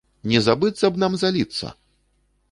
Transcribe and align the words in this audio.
Не 0.31 0.39
забыцца 0.45 0.89
б 0.95 1.01
нам 1.03 1.17
заліцца! 1.23 1.67